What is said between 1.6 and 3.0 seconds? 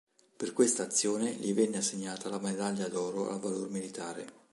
assegnata la Medaglia